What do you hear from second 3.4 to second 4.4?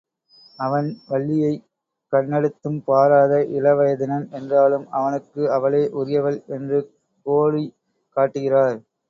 இளவயதினன்